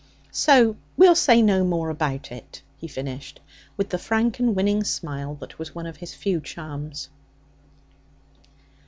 'So 0.31 0.75
we'll 0.97 1.13
say 1.13 1.43
no 1.43 1.63
more 1.63 1.91
about 1.91 2.31
it,' 2.31 2.63
he 2.79 2.87
finished, 2.87 3.39
with 3.77 3.89
the 3.89 3.99
frank 3.99 4.39
and 4.39 4.55
winning 4.55 4.83
smile 4.83 5.35
that 5.35 5.59
was 5.59 5.75
one 5.75 5.85
of 5.85 5.97
his 5.97 6.15
few 6.15 6.39
charms. 6.41 7.07